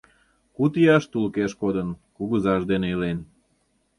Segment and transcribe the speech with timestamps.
[0.55, 3.19] Куд ияш тулыкеш кодын, кугызаж дене илен.